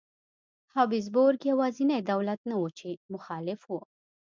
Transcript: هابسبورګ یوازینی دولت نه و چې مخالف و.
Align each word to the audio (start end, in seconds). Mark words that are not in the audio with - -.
هابسبورګ 0.75 1.39
یوازینی 1.51 1.99
دولت 2.11 2.39
نه 2.49 2.55
و 2.61 2.67
چې 2.77 2.89
مخالف 3.13 3.61
و. 3.65 3.71